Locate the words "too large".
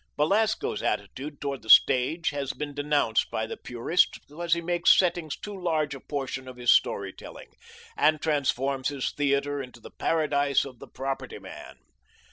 5.39-5.93